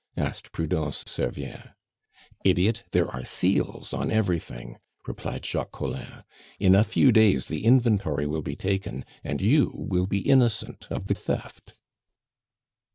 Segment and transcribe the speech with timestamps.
[0.17, 1.75] asked Prudence Servien.
[2.43, 2.83] "Idiot!
[2.89, 6.23] there are seals on everything," replied Jacques Collin.
[6.57, 11.05] "In a few days the inventory will be taken, and you will be innocent of
[11.05, 11.73] the theft."